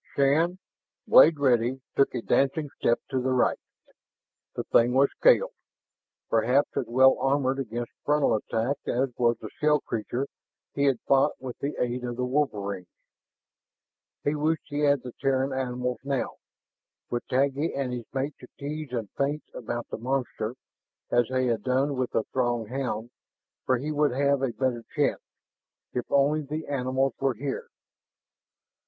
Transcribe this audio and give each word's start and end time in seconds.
Shann, 0.15 0.57
blade 1.05 1.37
ready, 1.39 1.79
took 1.95 2.15
a 2.15 2.23
dancing 2.23 2.71
step 2.79 2.99
to 3.11 3.21
the 3.21 3.29
right. 3.29 3.59
The 4.55 4.63
thing 4.63 4.93
was 4.93 5.11
scaled, 5.11 5.51
perhaps 6.27 6.75
as 6.75 6.87
well 6.87 7.19
armored 7.19 7.59
against 7.59 7.91
frontal 8.03 8.33
attack 8.33 8.77
as 8.87 9.09
was 9.19 9.37
the 9.37 9.51
shell 9.59 9.79
creature 9.81 10.25
he 10.73 10.85
had 10.85 10.99
fought 11.01 11.33
with 11.39 11.59
the 11.59 11.75
aid 11.79 12.03
of 12.03 12.15
the 12.15 12.25
wolverines. 12.25 12.87
He 14.23 14.33
wished 14.33 14.63
he 14.65 14.79
had 14.79 15.03
the 15.03 15.11
Terran 15.21 15.53
animals 15.53 15.99
now 16.03 16.37
with 17.11 17.27
Taggi 17.27 17.71
and 17.75 17.93
his 17.93 18.05
mate 18.11 18.33
to 18.39 18.47
tease 18.57 18.91
and 18.93 19.07
feint 19.11 19.43
about 19.53 19.87
the 19.89 19.99
monster, 19.99 20.55
as 21.11 21.27
they 21.29 21.45
had 21.45 21.61
done 21.61 21.95
with 21.95 22.09
the 22.09 22.23
Throg 22.33 22.69
hound 22.69 23.11
for 23.67 23.77
he 23.77 23.91
would 23.91 24.13
have 24.13 24.41
a 24.41 24.47
better 24.51 24.83
chance. 24.95 25.21
If 25.93 26.11
only 26.11 26.41
the 26.41 26.65
animals 26.65 27.13
were 27.19 27.35
here! 27.35 27.67